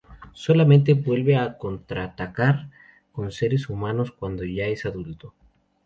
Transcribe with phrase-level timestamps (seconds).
[0.33, 2.71] Solamente vuelve a contactar
[3.11, 5.35] con seres humanos cuando ya es adulto.